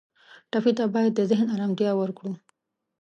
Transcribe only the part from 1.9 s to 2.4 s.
ورکړو.